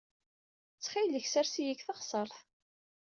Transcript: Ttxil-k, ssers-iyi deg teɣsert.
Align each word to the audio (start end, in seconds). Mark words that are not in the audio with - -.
Ttxil-k, 0.75 1.25
ssers-iyi 1.27 1.73
deg 1.73 1.79
teɣsert. 1.85 2.37